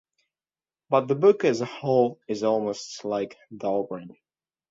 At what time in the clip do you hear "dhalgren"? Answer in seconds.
3.55-4.15